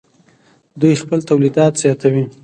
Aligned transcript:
دوی 0.79 0.93
خپل 1.01 1.19
تولیدات 1.29 1.73
زیاتوي. 1.83 2.23